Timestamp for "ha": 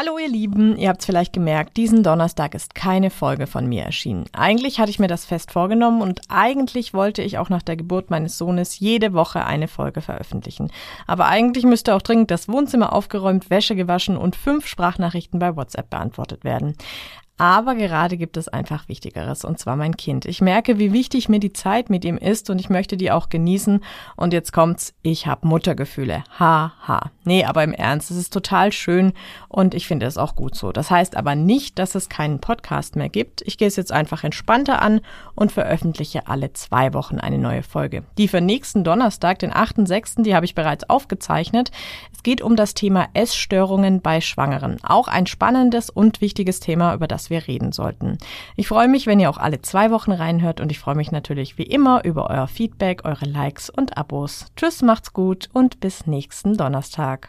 26.40-26.72, 26.86-27.10